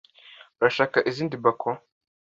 Urashaka 0.57 0.97
izindi 1.09 1.35
bacon? 1.43 1.75